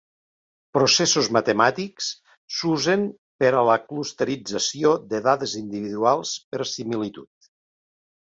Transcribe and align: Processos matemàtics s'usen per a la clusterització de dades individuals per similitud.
Processos 0.75 1.27
matemàtics 1.35 2.07
s'usen 2.59 3.03
per 3.43 3.51
a 3.59 3.67
la 3.67 3.75
clusterització 3.91 4.95
de 5.13 5.21
dades 5.29 5.55
individuals 5.61 6.33
per 6.57 6.67
similitud. 6.73 7.53